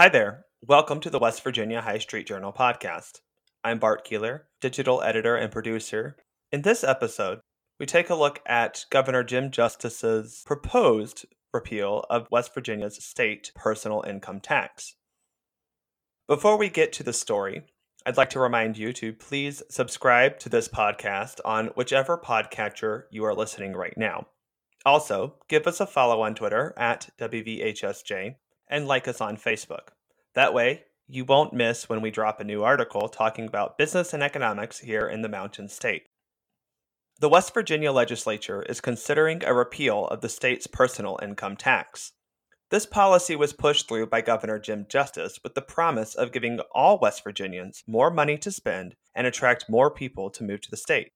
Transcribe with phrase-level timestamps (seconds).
[0.00, 0.46] Hi there.
[0.66, 3.20] Welcome to the West Virginia High Street Journal podcast.
[3.62, 6.16] I'm Bart Keeler, digital editor and producer.
[6.50, 7.40] In this episode,
[7.78, 14.02] we take a look at Governor Jim Justice's proposed repeal of West Virginia's state personal
[14.08, 14.94] income tax.
[16.26, 17.66] Before we get to the story,
[18.06, 23.22] I'd like to remind you to please subscribe to this podcast on whichever podcatcher you
[23.26, 24.28] are listening right now.
[24.86, 28.36] Also, give us a follow on Twitter at WVHSJ
[28.70, 29.88] and like us on Facebook.
[30.34, 34.22] That way, you won't miss when we drop a new article talking about business and
[34.22, 36.04] economics here in the Mountain State.
[37.18, 42.12] The West Virginia legislature is considering a repeal of the state's personal income tax.
[42.70, 47.00] This policy was pushed through by Governor Jim Justice with the promise of giving all
[47.00, 51.10] West Virginians more money to spend and attract more people to move to the state.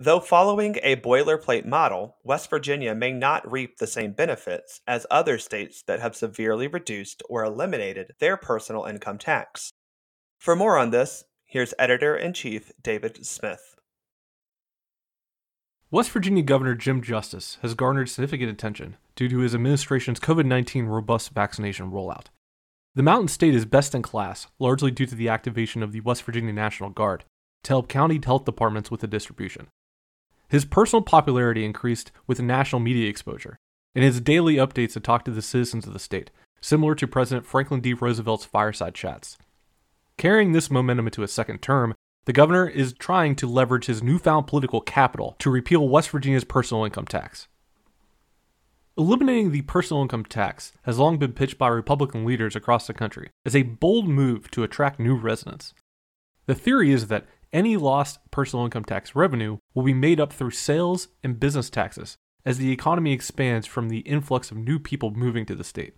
[0.00, 5.38] Though following a boilerplate model, West Virginia may not reap the same benefits as other
[5.38, 9.72] states that have severely reduced or eliminated their personal income tax.
[10.38, 13.74] For more on this, here's Editor in Chief David Smith.
[15.90, 20.84] West Virginia Governor Jim Justice has garnered significant attention due to his administration's COVID 19
[20.84, 22.26] robust vaccination rollout.
[22.94, 26.22] The Mountain State is best in class, largely due to the activation of the West
[26.22, 27.24] Virginia National Guard
[27.64, 29.66] to help county health departments with the distribution.
[30.48, 33.58] His personal popularity increased with national media exposure,
[33.94, 37.46] and his daily updates to talk to the citizens of the state, similar to President
[37.46, 37.92] Franklin D.
[37.92, 39.36] Roosevelt's fireside chats.
[40.16, 44.46] Carrying this momentum into a second term, the governor is trying to leverage his newfound
[44.46, 47.48] political capital to repeal West Virginia's personal income tax.
[48.98, 53.30] Eliminating the personal income tax has long been pitched by Republican leaders across the country
[53.46, 55.72] as a bold move to attract new residents.
[56.46, 60.50] The theory is that any lost personal income tax revenue will be made up through
[60.50, 65.44] sales and business taxes as the economy expands from the influx of new people moving
[65.46, 65.94] to the state.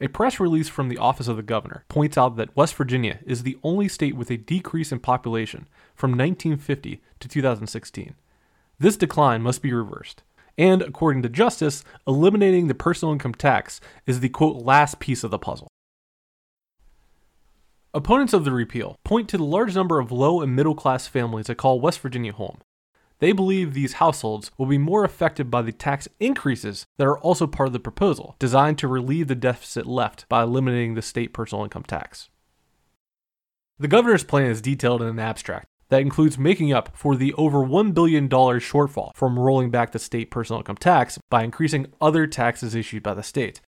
[0.00, 3.42] A press release from the Office of the Governor points out that West Virginia is
[3.42, 8.14] the only state with a decrease in population from 1950 to 2016.
[8.78, 10.22] This decline must be reversed.
[10.56, 15.30] And according to Justice, eliminating the personal income tax is the quote last piece of
[15.30, 15.69] the puzzle.
[17.92, 21.46] Opponents of the repeal point to the large number of low and middle class families
[21.46, 22.58] that call West Virginia home.
[23.18, 27.48] They believe these households will be more affected by the tax increases that are also
[27.48, 31.64] part of the proposal, designed to relieve the deficit left by eliminating the state personal
[31.64, 32.30] income tax.
[33.80, 37.58] The governor's plan is detailed in an abstract that includes making up for the over
[37.58, 42.76] $1 billion shortfall from rolling back the state personal income tax by increasing other taxes
[42.76, 43.60] issued by the state,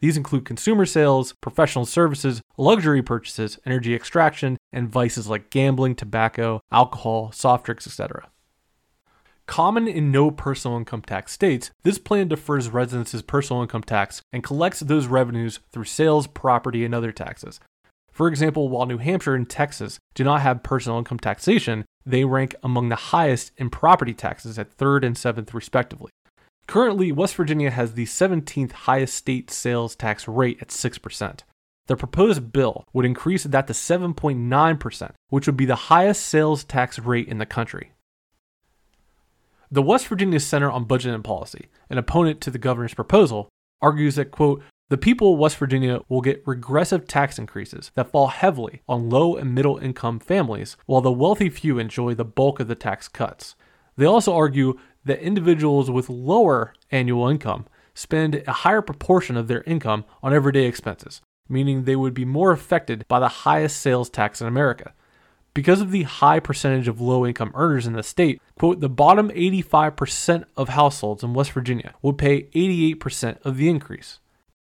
[0.00, 6.60] these include consumer sales, professional services, luxury purchases, energy extraction, and vices like gambling, tobacco,
[6.70, 8.28] alcohol, soft drinks, etc.
[9.46, 14.42] Common in no personal income tax states, this plan defers residents' personal income tax and
[14.42, 17.60] collects those revenues through sales, property, and other taxes.
[18.10, 22.54] For example, while New Hampshire and Texas do not have personal income taxation, they rank
[22.62, 26.10] among the highest in property taxes at 3rd and 7th, respectively.
[26.66, 31.40] Currently, West Virginia has the 17th highest state sales tax rate at 6%.
[31.86, 36.98] The proposed bill would increase that to 7.9%, which would be the highest sales tax
[36.98, 37.92] rate in the country.
[39.70, 43.48] The West Virginia Center on Budget and Policy, an opponent to the governor's proposal,
[43.80, 48.28] argues that, quote, the people of West Virginia will get regressive tax increases that fall
[48.28, 52.68] heavily on low and middle income families, while the wealthy few enjoy the bulk of
[52.68, 53.56] the tax cuts.
[53.96, 59.62] They also argue that individuals with lower annual income spend a higher proportion of their
[59.62, 64.40] income on everyday expenses, meaning they would be more affected by the highest sales tax
[64.40, 64.92] in America.
[65.54, 69.30] Because of the high percentage of low income earners in the state, quote, the bottom
[69.30, 74.18] 85% of households in West Virginia would pay 88% of the increase.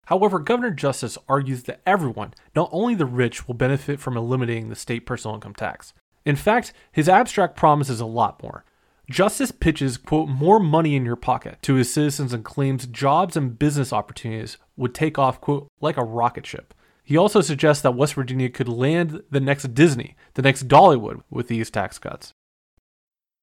[0.06, 4.76] However, Governor Justice argues that everyone, not only the rich, will benefit from eliminating the
[4.76, 5.94] state personal income tax.
[6.24, 8.64] In fact, his abstract promises a lot more.
[9.10, 13.58] Justice pitches, quote, more money in your pocket to his citizens and claims jobs and
[13.58, 16.74] business opportunities would take off, quote, like a rocket ship.
[17.04, 21.48] He also suggests that West Virginia could land the next Disney, the next Dollywood, with
[21.48, 22.34] these tax cuts.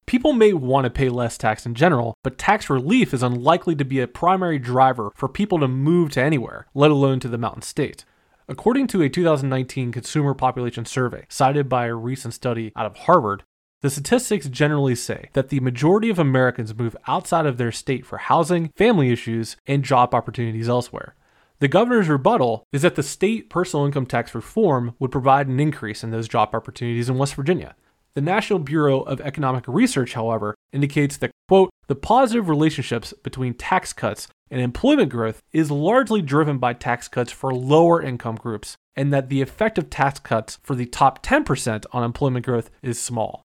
[0.05, 3.83] People may want to pay less tax in general, but tax relief is unlikely to
[3.83, 7.63] be a primary driver for people to move to anywhere, let alone to the Mountain
[7.63, 8.05] State.
[8.47, 13.43] According to a 2019 Consumer Population Survey cited by a recent study out of Harvard,
[13.85, 18.17] the statistics generally say that the majority of Americans move outside of their state for
[18.17, 21.13] housing, family issues, and job opportunities elsewhere.
[21.59, 26.03] The governor's rebuttal is that the state personal income tax reform would provide an increase
[26.03, 27.75] in those job opportunities in West Virginia.
[28.15, 33.93] The National Bureau of Economic Research, however, indicates that, quote, the positive relationships between tax
[33.93, 39.13] cuts and employment growth is largely driven by tax cuts for lower income groups, and
[39.13, 43.44] that the effect of tax cuts for the top 10% on employment growth is small.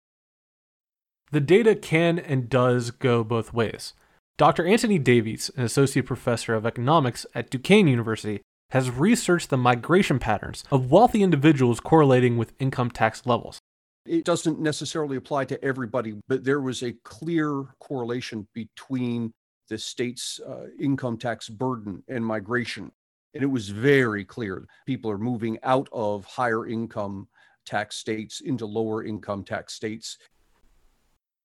[1.30, 3.92] The data can and does go both ways.
[4.38, 4.66] Dr.
[4.66, 8.40] Anthony Davies, an associate professor of economics at Duquesne University,
[8.70, 13.58] has researched the migration patterns of wealthy individuals correlating with income tax levels.
[14.06, 19.32] It doesn't necessarily apply to everybody, but there was a clear correlation between
[19.68, 22.90] the state's uh, income tax burden and migration.
[23.34, 27.28] And it was very clear people are moving out of higher income
[27.66, 30.16] tax states into lower income tax states.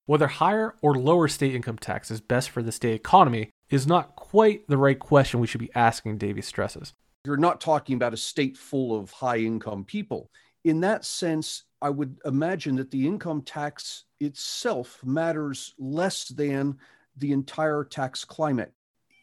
[0.06, 4.16] Whether higher or lower state income tax is best for the state economy is not
[4.16, 6.92] quite the right question we should be asking, Davies stresses.
[7.24, 10.30] You're not talking about a state full of high income people.
[10.64, 16.76] In that sense, I would imagine that the income tax itself matters less than
[17.16, 18.72] the entire tax climate.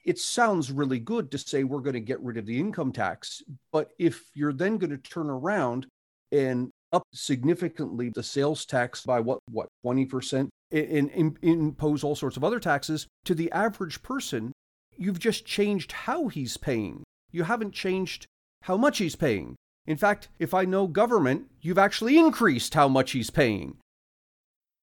[0.04, 3.44] It sounds really good to say we're going to get rid of the income tax,
[3.72, 5.86] but if you're then going to turn around
[6.32, 12.38] and up significantly the sales tax by what what 20% and, and impose all sorts
[12.38, 14.52] of other taxes to the average person
[14.98, 18.26] you've just changed how he's paying you haven't changed
[18.64, 23.12] how much he's paying in fact if i know government you've actually increased how much
[23.12, 23.78] he's paying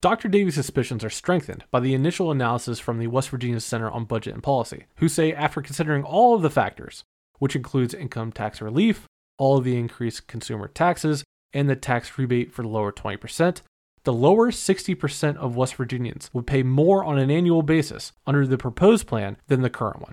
[0.00, 0.29] Dr.
[0.29, 4.32] Davies' suspicions are strengthened by the initial analysis from the West Virginia Center on Budget
[4.32, 7.02] and Policy, who say after considering all of the factors,
[7.41, 9.06] which includes income tax relief,
[9.38, 13.62] all of the increased consumer taxes, and the tax rebate for the lower 20%,
[14.08, 18.56] the lower 60% of West Virginians would pay more on an annual basis under the
[18.56, 20.12] proposed plan than the current one.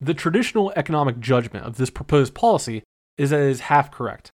[0.00, 2.84] The traditional economic judgment of this proposed policy
[3.18, 4.30] is that it is half correct.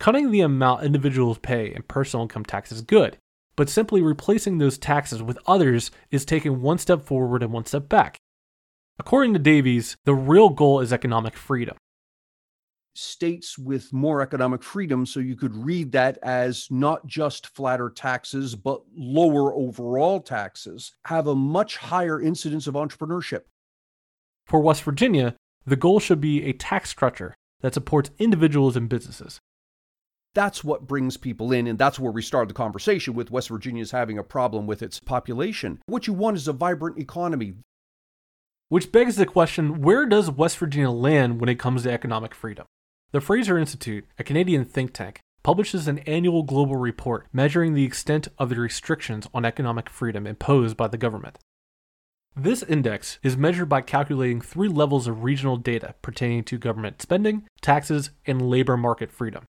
[0.00, 3.18] Cutting the amount individuals pay in personal income tax is good,
[3.56, 7.90] but simply replacing those taxes with others is taking one step forward and one step
[7.90, 8.16] back.
[8.98, 11.76] According to Davies, the real goal is economic freedom
[12.96, 15.06] states with more economic freedom.
[15.06, 21.26] So you could read that as not just flatter taxes, but lower overall taxes, have
[21.26, 23.42] a much higher incidence of entrepreneurship.
[24.46, 25.34] For West Virginia,
[25.64, 29.40] the goal should be a tax structure that supports individuals and businesses.
[30.34, 33.90] That's what brings people in, and that's where we start the conversation with West Virginia's
[33.90, 35.80] having a problem with its population.
[35.86, 37.54] What you want is a vibrant economy.
[38.68, 42.66] Which begs the question where does West Virginia land when it comes to economic freedom?
[43.12, 48.26] The Fraser Institute, a Canadian think tank, publishes an annual global report measuring the extent
[48.36, 51.38] of the restrictions on economic freedom imposed by the government.
[52.34, 57.44] This index is measured by calculating three levels of regional data pertaining to government spending,
[57.60, 59.44] taxes, and labor market freedom.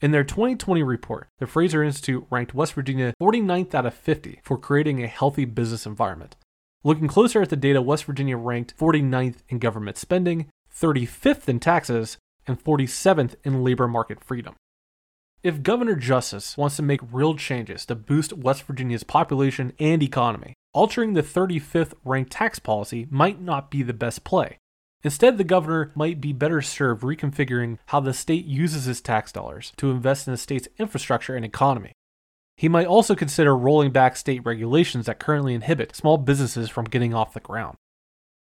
[0.00, 4.56] In their 2020 report, the Fraser Institute ranked West Virginia 49th out of 50 for
[4.56, 6.36] creating a healthy business environment.
[6.84, 12.16] Looking closer at the data, West Virginia ranked 49th in government spending, 35th in taxes,
[12.46, 14.54] and 47th in labor market freedom.
[15.42, 20.54] If Governor Justice wants to make real changes to boost West Virginia's population and economy,
[20.72, 24.58] altering the 35th ranked tax policy might not be the best play.
[25.02, 29.72] Instead, the governor might be better served reconfiguring how the state uses its tax dollars
[29.76, 31.92] to invest in the state's infrastructure and economy.
[32.56, 37.14] He might also consider rolling back state regulations that currently inhibit small businesses from getting
[37.14, 37.76] off the ground.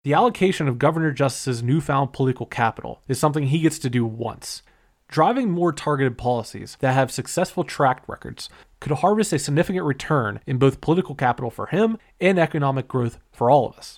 [0.06, 4.62] The allocation of Governor Justice's newfound political capital is something he gets to do once.
[5.08, 8.48] Driving more targeted policies that have successful track records
[8.80, 13.50] could harvest a significant return in both political capital for him and economic growth for
[13.50, 13.98] all of us.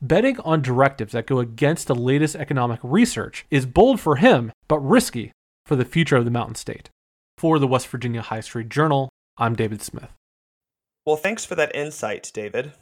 [0.00, 4.78] Betting on directives that go against the latest economic research is bold for him, but
[4.78, 5.32] risky
[5.66, 6.88] for the future of the Mountain State.
[7.36, 10.14] For the West Virginia High Street Journal, I'm David Smith.
[11.04, 12.72] Well, thanks for that insight, David.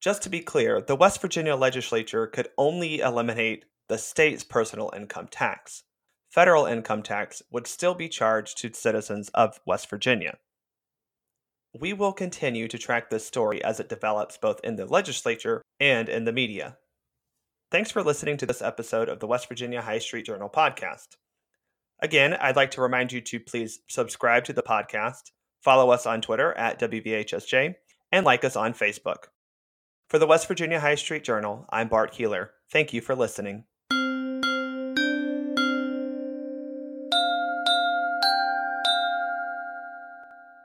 [0.00, 5.28] Just to be clear, the West Virginia legislature could only eliminate the state's personal income
[5.28, 5.84] tax.
[6.30, 10.38] Federal income tax would still be charged to citizens of West Virginia.
[11.78, 16.08] We will continue to track this story as it develops both in the legislature and
[16.08, 16.78] in the media.
[17.70, 21.16] Thanks for listening to this episode of the West Virginia High Street Journal podcast.
[22.00, 26.20] Again, I'd like to remind you to please subscribe to the podcast, follow us on
[26.20, 27.74] Twitter at WVHSJ,
[28.12, 29.24] and like us on Facebook.
[30.08, 32.52] For the West Virginia High Street Journal, I'm Bart Keeler.
[32.70, 33.64] Thank you for listening.